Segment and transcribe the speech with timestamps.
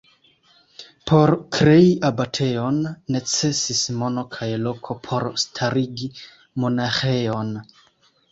[1.09, 2.79] Por krei abatejon,
[3.15, 6.09] necesis mono kaj loko por starigi
[6.65, 7.53] monaĥejon.